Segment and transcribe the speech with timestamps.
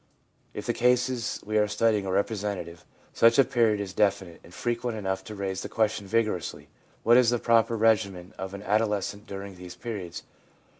[0.55, 4.97] If the cases we are studying are representative, such a period is definite and frequent
[4.97, 6.69] enough to raise the question vigorously,
[7.03, 10.23] What is the proper regimen of an adolescent during these periods?